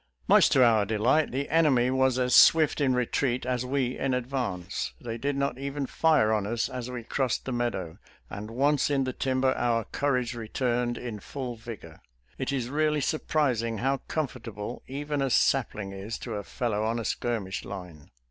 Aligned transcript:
Much 0.27 0.49
to 0.49 0.63
our 0.65 0.83
delight, 0.83 1.29
the 1.31 1.47
enemy 1.49 1.91
was 1.91 2.17
as 2.17 2.33
swift 2.33 2.81
in 2.81 2.93
fetreat 2.95 3.45
as 3.45 3.63
we 3.67 3.99
in 3.99 4.15
advance. 4.15 4.93
They 4.99 5.19
did 5.19 5.35
not 5.35 5.59
even 5.59 5.85
fire 5.85 6.33
on 6.33 6.47
us 6.47 6.69
as 6.69 6.89
we 6.89 7.03
crossed 7.03 7.45
the 7.45 7.51
meadow, 7.51 7.99
and 8.27 8.49
once 8.49 8.89
in 8.89 9.03
the 9.03 9.13
timber, 9.13 9.53
our 9.53 9.83
courage 9.85 10.33
returned 10.33 10.97
in 10.97 11.19
full 11.19 11.55
vigor. 11.55 12.01
It 12.39 12.51
is 12.51 12.67
really 12.67 13.01
surprising 13.01 13.77
how 13.77 13.97
comfortable 14.07 14.81
even 14.87 15.21
a 15.21 15.29
sapling 15.29 15.91
is 15.91 16.17
to 16.21 16.33
a 16.33 16.43
fellow 16.43 16.83
on 16.83 16.97
a 16.97 17.05
skirmish 17.05 17.63
line. 17.63 18.09